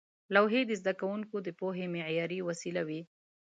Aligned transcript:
لوحې 0.33 0.61
د 0.65 0.71
زده 0.81 0.93
کوونکو 0.99 1.35
د 1.41 1.49
پوهې 1.59 1.85
معیاري 1.93 2.39
وسیله 2.49 2.81
وې. 2.87 3.01